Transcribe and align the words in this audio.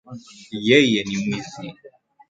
Yeye 0.67 0.99
ni 1.07 1.15
mwizi. 1.21 1.63